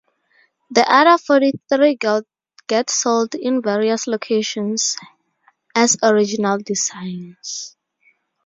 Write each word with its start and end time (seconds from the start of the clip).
The 0.71 0.81
other 0.91 1.19
forty-three 1.19 1.99
get 2.65 2.89
sold 2.89 3.35
in 3.35 3.61
various 3.61 4.07
locations 4.07 4.97
as 5.75 5.95
original 6.01 6.57
designs. 6.57 7.77